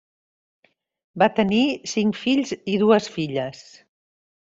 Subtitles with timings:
[1.23, 1.59] Van tenir
[1.91, 3.61] cinc fills i dues filles.